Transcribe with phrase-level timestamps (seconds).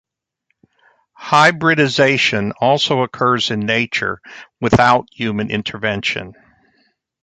[1.21, 4.19] Hybridisation also occurs in nature
[4.59, 6.33] without human intervention.